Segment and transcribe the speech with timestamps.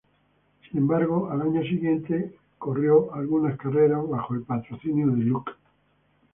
[0.67, 5.51] Sin embargo al año siguiente corrió algunas carreras bajo el patrocinio de Look.